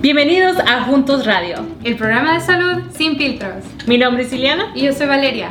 [0.00, 3.64] Bienvenidos a Juntos Radio, el programa de salud sin filtros.
[3.86, 5.50] Mi nombre es Iliana y yo soy Valeria.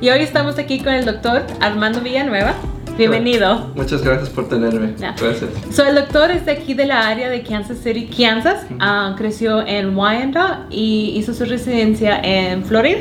[0.00, 2.54] Y hoy estamos aquí con el doctor Armando Villanueva.
[2.96, 3.70] Bienvenido.
[3.74, 4.94] Muchas gracias por tenerme.
[4.98, 5.44] Gracias.
[5.72, 8.64] So, el doctor es de aquí de la área de Kansas City, Kansas.
[8.80, 13.00] Ah, creció en Wyandotte y hizo su residencia en Florida.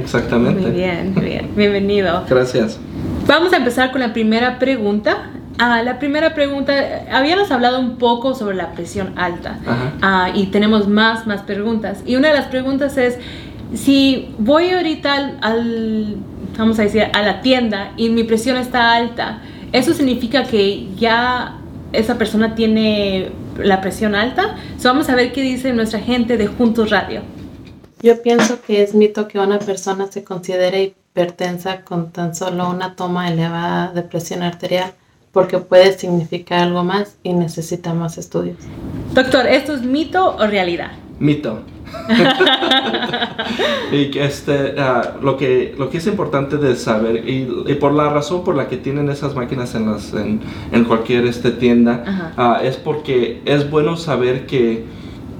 [0.00, 0.62] Exactamente.
[0.62, 1.50] Muy bien, muy bien.
[1.54, 2.24] Bienvenido.
[2.26, 2.78] Gracias.
[3.26, 5.30] Vamos a empezar con la primera pregunta.
[5.58, 6.74] Ah, la primera pregunta,
[7.10, 9.58] habíamos hablado un poco sobre la presión alta
[10.02, 12.02] ah, y tenemos más, más preguntas.
[12.04, 13.18] Y una de las preguntas es,
[13.74, 16.16] si voy ahorita al,
[16.58, 19.40] vamos a decir, a la tienda y mi presión está alta,
[19.72, 21.56] ¿eso significa que ya
[21.92, 24.56] esa persona tiene la presión alta?
[24.84, 27.22] vamos a ver qué dice nuestra gente de Juntos Radio.
[28.02, 32.94] Yo pienso que es mito que una persona se considere hipertensa con tan solo una
[32.94, 34.92] toma elevada de presión arterial
[35.32, 38.58] porque puede significar algo más y necesita más estudios.
[39.14, 40.92] Doctor, ¿esto es mito o realidad?
[41.18, 41.60] Mito.
[43.92, 48.44] y este, ah, lo, que, lo que es importante de saber, y, por la razón
[48.44, 50.40] por la que tienen esas máquinas en, las, en,
[50.72, 54.84] en cualquier este, tienda, uh, es porque es bueno saber que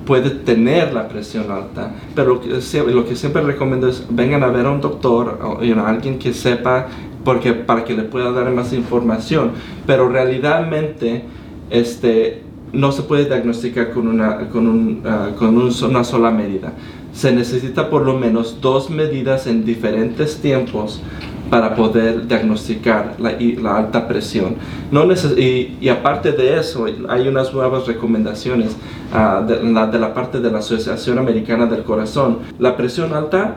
[0.06, 4.46] puede tener la presión alta, pero lo que, lo que siempre recomiendo es vengan a
[4.46, 6.86] ver a un doctor o a alguien que sepa
[7.26, 9.50] porque, para que le pueda dar más información.
[9.84, 11.24] Pero realmente
[11.70, 16.72] este, no se puede diagnosticar con, una, con, un, ah, con una sola medida.
[17.12, 21.02] Se necesita por lo menos dos medidas en diferentes tiempos
[21.50, 24.54] para poder diagnosticar la, la alta presión.
[24.92, 25.04] No
[25.36, 28.76] y, y, aparte de eso, hay unas nuevas recomendaciones
[29.12, 32.38] ah, de, la, de la parte de la Asociación Americana del Corazón.
[32.60, 33.56] La presión alta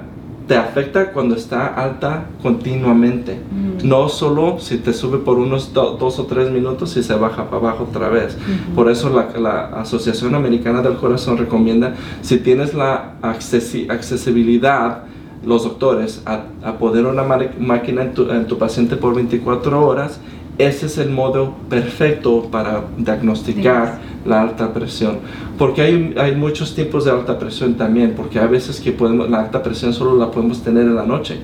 [0.50, 3.36] te afecta cuando está alta continuamente.
[3.36, 3.88] Mm.
[3.88, 7.58] No solo si te sube por unos dos o tres minutos y se baja para
[7.58, 8.36] abajo otra vez.
[8.74, 15.04] Por eso la, la, Asociación Americana del Corazón recomienda, si tienes la accesibilidad,
[15.46, 20.20] los doctores, a, a poner una máquina en tu, en tu paciente por 24 horas,
[20.60, 25.20] ese es el modo perfecto para diagnosticar la alta presión.
[25.58, 29.40] Porque hay, hay, muchos tipos de alta presión también, porque hay veces que podemos, la
[29.40, 31.38] alta presión solo la podemos tener en la noche.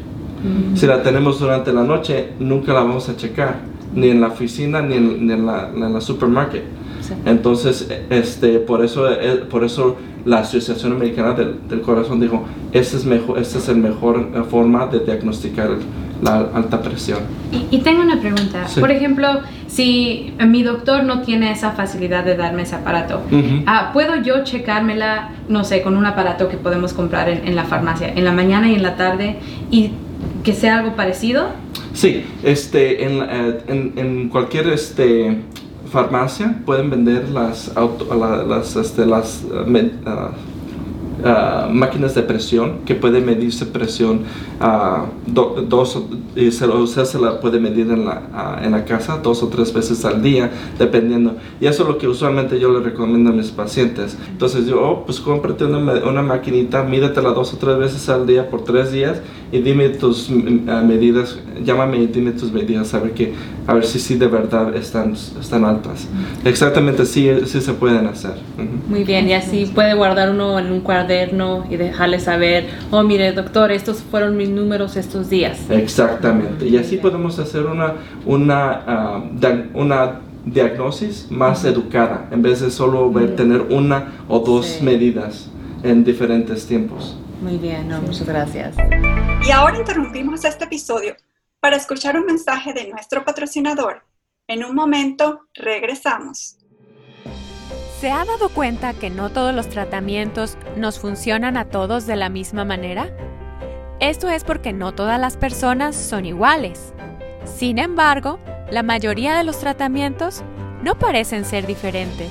[0.43, 0.75] Mm.
[0.75, 3.61] Si la tenemos durante la noche, nunca la vamos a checar,
[3.93, 6.63] ni en la oficina ni en, en la, en la supermarket.
[7.25, 9.95] Entonces, este, por, eso, eh, por eso
[10.25, 14.87] la Asociación Americana del, del Corazón dijo, esta es, mejor, es la mejor eh, forma
[14.87, 15.69] de diagnosticar
[16.21, 17.19] la alta presión.
[17.71, 18.65] Y, tengo una pregunta.
[18.79, 23.21] Por ejemplo, si mi doctor no tiene esa facilidad de darme ese aparato,
[23.65, 28.11] ah, ¿puedo yo checármela, no sé, con un aparato que podemos comprar en, la farmacia,
[28.13, 29.37] en la mañana y en la tarde,
[29.71, 29.91] y
[30.43, 31.47] que sea algo parecido?
[31.93, 35.41] Sí, este, en, eh, en, en cualquier este,
[35.95, 37.71] farmacia pueden vender las,
[38.47, 40.31] las, este, las eh, ah,
[41.25, 44.21] ah, máquinas de presión que pueden medirse presión
[44.61, 45.31] uh,
[45.67, 46.03] dos
[46.35, 49.47] y se, o sea, se la puede medir en la, en la casa dos o
[49.47, 53.33] tres veces al día dependiendo y eso es lo que usualmente yo le recomiendo a
[53.33, 58.07] mis pacientes entonces yo oh, pues cómprate una, una maquinita mídetela dos o tres veces
[58.09, 59.21] al día por tres días
[59.51, 63.33] y dime tus medidas llámame y dime tus medidas a ver que
[63.67, 66.07] a ver si sí de verdad están, están altas.
[66.43, 68.35] Exactamente, sí, sí se pueden hacer.
[68.87, 70.81] Muy bien, y así puede guardar uno en un
[71.15, 75.59] cuaderno y dejarle saber, oh, mire, doctor, estos fueron mis números estos días.
[75.69, 77.95] Exactamente, y así podemos hacer una,
[78.25, 79.23] una, ah,
[79.73, 85.49] una diagnosis más educada, en vez de solo ver, tener una o dos medidas
[85.83, 87.17] en diferentes tiempos.
[87.41, 88.75] Muy bien, muchas gracias.
[89.47, 91.15] Y ahora interrumpimos este episodio
[91.59, 94.03] para escuchar un mensaje de nuestro patrocinador.
[94.47, 96.57] En un momento, regresamos.
[98.05, 102.29] ¿Se ha dado cuenta que no todos los tratamientos nos funcionan a todos de la
[102.29, 103.09] misma manera?
[103.99, 106.93] Esto es porque no todas las personas son iguales.
[107.45, 108.37] Sin embargo,
[108.69, 110.43] la mayoría de los tratamientos
[110.83, 112.29] no parecen ser diferentes.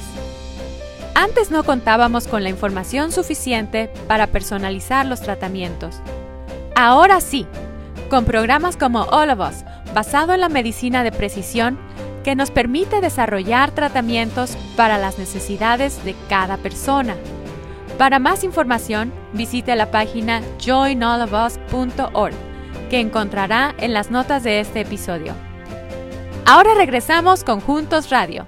[1.16, 5.96] Antes no contábamos con la información suficiente para personalizar los tratamientos.
[6.76, 7.48] Ahora sí,
[8.10, 11.80] con programas como All of Us, basado en la medicina de precisión,
[12.24, 17.14] que nos permite desarrollar tratamientos para las necesidades de cada persona.
[17.98, 22.34] Para más información, visite la página joinallofus.org,
[22.90, 25.34] que encontrará en las notas de este episodio.
[26.46, 28.46] Ahora regresamos con Juntos Radio.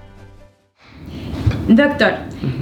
[1.67, 2.15] Doctor,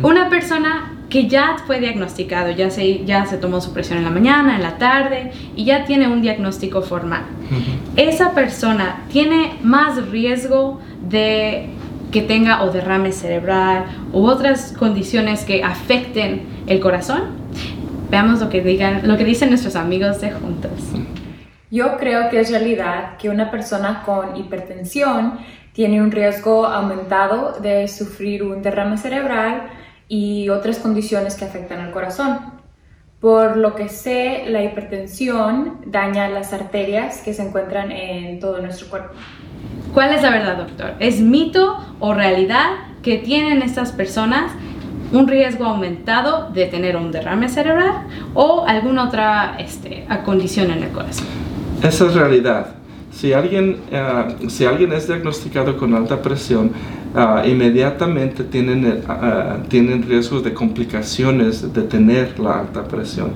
[0.03, 4.09] una persona que ya fue diagnosticado, ya se, ya se tomó su presión en la
[4.09, 7.23] mañana, en la tarde y ya tiene un diagnóstico formal.
[7.95, 11.69] Esa persona tiene más riesgo de
[12.11, 17.23] que tenga o derrame cerebral u otras condiciones que afecten el corazón.
[18.09, 20.71] Veamos lo que, digan, lo que dicen nuestros amigos de Juntos.
[21.71, 25.39] Yo creo que es realidad que una persona con hipertensión
[25.73, 29.63] tiene un riesgo aumentado de sufrir un derrame cerebral
[30.07, 32.39] y otras condiciones que afectan al corazón.
[33.19, 38.87] Por lo que sé, la hipertensión daña las arterias que se encuentran en todo nuestro
[38.87, 39.13] cuerpo.
[39.93, 40.93] ¿Cuál es la verdad, doctor?
[40.99, 42.71] ¿Es mito o realidad
[43.01, 44.51] que tienen estas personas
[45.11, 50.89] un riesgo aumentado de tener un derrame cerebral o alguna otra este, condición en el
[50.89, 51.25] corazón?
[51.81, 52.75] Esa es realidad.
[53.11, 56.71] Si alguien, uh, si alguien es diagnosticado con alta presión,
[57.15, 63.31] uh, inmediatamente tienen, uh, tienen riesgos de complicaciones de tener la alta presión.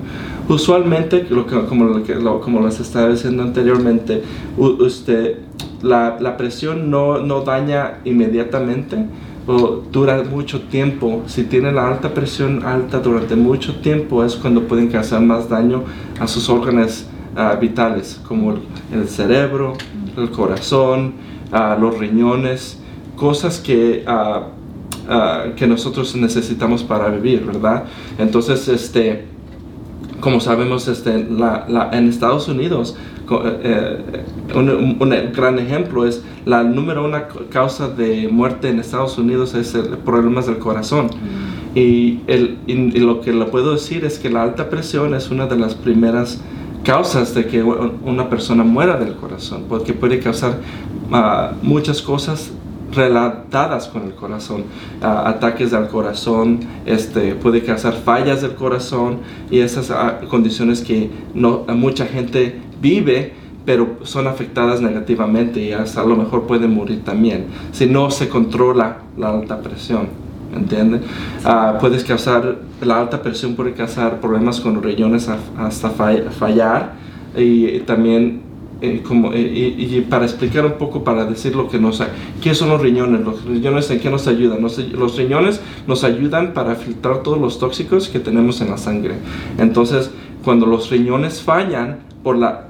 [0.48, 4.22] Usualmente, lo que, como, lo, como les estaba diciendo anteriormente,
[4.56, 5.38] usted,
[5.82, 9.06] la, la presión no, no daña inmediatamente,
[9.46, 11.22] o dura mucho tiempo.
[11.26, 15.82] Si tiene la alta presión alta durante mucho tiempo es cuando pueden causar más daño
[16.20, 17.06] a sus órganos
[17.36, 18.58] Ah, vitales como
[18.92, 19.74] el, cerebro,
[20.16, 21.14] el corazón,
[21.52, 22.79] uh, los riñones,
[23.20, 27.84] cosas que, uh, que nosotros necesitamos para vivir, ¿verdad?
[28.18, 29.26] Entonces, este,
[30.20, 32.96] como sabemos, este, la, la, en Estados Unidos,
[33.30, 34.24] eh,
[34.54, 39.74] un, un, gran ejemplo es la número una causa de muerte en Estados Unidos es
[39.74, 41.06] el problemas del corazón.
[41.06, 41.78] Mm.
[41.78, 45.46] Y, el, y, lo que le puedo decir es que la alta presión es una
[45.46, 46.40] de las primeras
[46.84, 50.58] causas de que una persona muera del corazón, porque puede causar
[51.12, 52.50] ah, muchas cosas
[52.92, 54.64] relatadas con el corazón,
[55.02, 59.18] ah, ataques al corazón, este, puede causar fallas del corazón
[59.50, 66.00] y esas ah, condiciones que no, mucha gente vive pero son afectadas negativamente y hasta
[66.00, 70.08] a lo mejor pueden morir también si no se controla la alta presión.
[70.54, 71.02] ¿entienden?
[71.44, 76.94] Uh, puedes causar, la alta presión puede causar problemas con los riñones hasta fallar
[77.36, 78.42] y también
[78.80, 82.02] eh, como, eh, y, para explicar un poco, para decir lo que nos...
[82.42, 83.20] ¿Qué son los riñones?
[83.22, 84.62] ¿Los riñones en qué nos ayudan?
[84.62, 89.16] los riñones nos ayudan para filtrar todos los tóxicos que tenemos en la sangre.
[89.58, 90.10] Entonces,
[90.44, 92.68] cuando los riñones fallan, por la,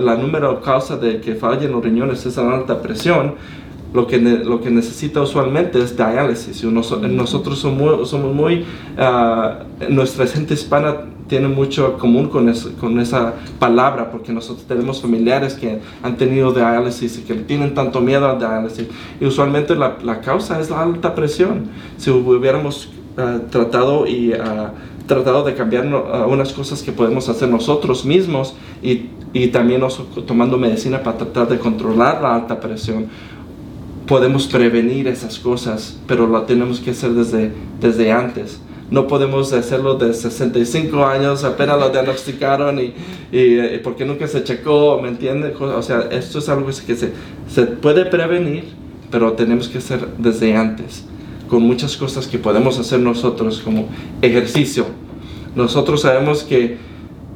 [0.00, 3.34] la número causa de que fallen los riñones es la alta presión,
[3.92, 6.64] lo que, lo que necesita usualmente es diálisis.
[6.64, 8.64] nosotros somos somos muy
[8.98, 10.96] ah, nuestra gente hispana
[11.28, 17.18] tiene mucho común con, con esa palabra porque nosotros tenemos familiares que han tenido diálisis
[17.18, 18.88] y que tienen tanto miedo a diálisis.
[19.20, 21.68] Y usualmente la, la causa es la alta presión.
[21.96, 24.68] Si hubiéramos ah, tratado y uh,
[25.06, 25.86] tratado de cambiar
[26.26, 29.82] unas cosas que podemos hacer nosotros mismos y, y también
[30.26, 33.06] tomando medicina para tratar de controlar la alta presión,
[34.06, 38.60] podemos prevenir esas cosas, pero lo tenemos que hacer desde, desde antes.
[38.94, 42.94] No podemos hacerlo de 65 años, apenas lo diagnosticaron y,
[43.32, 45.52] y, porque nunca se checó, ¿me entiende?
[45.52, 47.10] O sea, esto es algo que se,
[47.52, 48.66] se puede prevenir,
[49.10, 51.04] pero tenemos que hacer desde antes,
[51.48, 53.88] con muchas cosas que podemos hacer nosotros, como
[54.22, 54.86] ejercicio.
[55.56, 56.76] Nosotros sabemos que,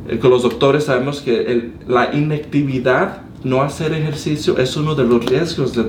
[0.08, 5.24] eh, con los doctores sabemos que la inactividad no hacer ejercicio es uno de los
[5.24, 5.84] riesgos de,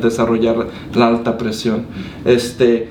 [0.00, 1.86] desarrollar, la alta presión.
[2.24, 2.90] Este,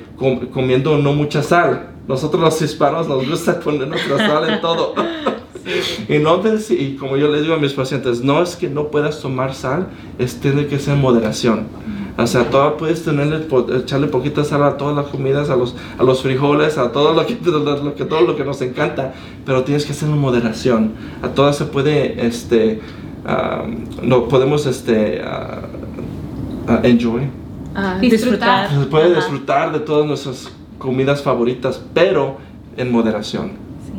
[0.53, 1.91] comiendo no mucha sal.
[2.07, 4.95] Nosotros los hispanos nos gusta poner nuestra sal en todo.
[6.09, 9.21] y, no y como yo les digo a mis pacientes, no es que no puedas
[9.21, 9.87] tomar sal,
[10.17, 11.67] es tiene que ser moderación.
[12.17, 13.47] O sea, todo, puedes tenerle,
[13.77, 17.25] echarle poquita sal a todas las comidas, a los, a los frijoles, a todo lo
[17.25, 19.13] que, lo que, todo lo que nos encanta,
[19.45, 20.93] pero tienes que hacerlo en moderación.
[21.21, 22.81] A todas se puede, este,
[24.03, 25.21] no podemos este
[26.83, 27.29] enjoy.
[28.01, 28.69] Disfrutar.
[28.69, 32.37] se puede disfrutar de todas nuestras comidas favoritas pero
[32.77, 33.51] en moderación.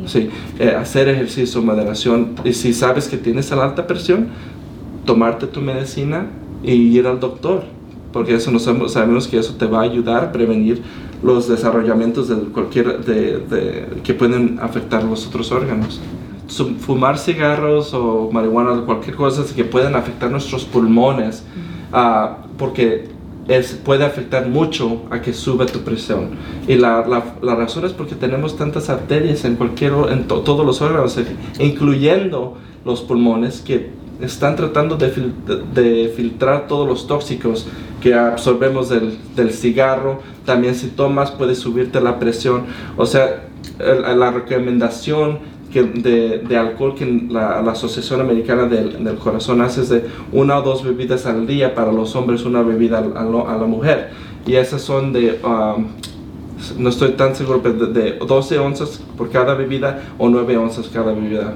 [0.05, 2.35] Sí, eh, hacer ejercicio moderación.
[2.43, 4.29] Y si sabes que tienes la alta presión
[5.05, 6.27] tomarte tu medicina
[6.63, 7.63] y ir al doctor
[8.11, 10.81] porque eso no sabemos, sabemos que eso te va a ayudar a prevenir
[11.23, 16.01] los desarrollamientos de cualquier de, que pueden afectar los otros órganos
[16.79, 21.43] fumar cigarros o marihuana o cualquier cosa que pueden afectar nuestros pulmones,
[21.93, 23.09] uh, porque
[23.47, 26.31] es, puede afectar mucho a que sube tu presión.
[26.67, 27.05] Y la,
[27.41, 31.17] la, razón es porque tenemos tantas arterias en, cualquier, en todos los órganos,
[31.59, 33.89] incluyendo los pulmones, que
[34.21, 35.31] están tratando de,
[35.73, 37.67] de, filtrar todos los tóxicos
[38.01, 40.19] que absorbemos del, del, cigarro.
[40.45, 42.65] También si tomas puede subirte la presión.
[42.97, 43.47] O sea,
[43.79, 45.39] la recomendación
[45.71, 50.83] de, de, alcohol que la, Asociación Americana del, Corazón hace es de una o dos
[50.83, 54.09] bebidas al día para los hombres, una bebida a, a la mujer.
[54.45, 55.85] y esas son de, um,
[56.77, 61.13] no estoy tan seguro, pero de, 12 onzas por cada bebida o 9 onzas cada
[61.13, 61.55] bebida.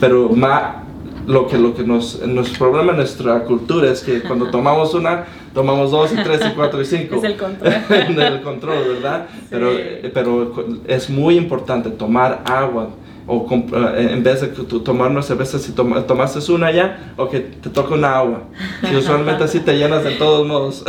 [0.00, 0.87] pero más
[1.28, 5.26] lo que, lo que nos, nuestro problema en nuestra cultura es que cuando tomamos una,
[5.54, 7.16] tomamos dos y tres y cuatro y cinco.
[7.16, 7.72] Es el control.
[8.18, 9.26] el control, ¿verdad?
[9.50, 9.70] Pero,
[10.14, 10.54] pero
[10.86, 12.88] es muy importante tomar agua
[13.28, 14.48] o eh, en vez de
[14.80, 18.44] tomar una cerveza, si tomaste una ya, o que te toca una agua.
[18.90, 20.82] Y usualmente así te llenas de todos modos.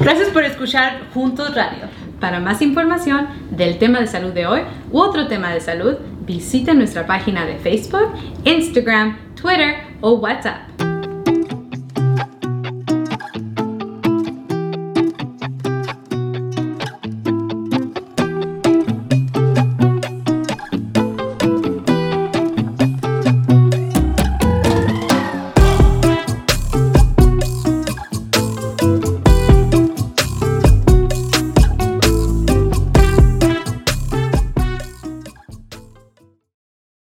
[0.00, 1.84] Gracias por escuchar Juntos Radio.
[2.18, 5.96] Para más información del tema de salud de hoy u otro tema de salud,
[6.26, 8.12] visita nuestra página de Facebook,
[8.44, 10.85] Instagram, Twitter o WhatsApp.